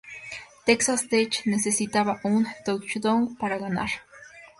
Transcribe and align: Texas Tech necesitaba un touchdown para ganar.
Texas 0.65 1.07
Tech 1.09 1.45
necesitaba 1.45 2.19
un 2.23 2.47
touchdown 2.65 3.35
para 3.35 3.59
ganar. 3.59 3.91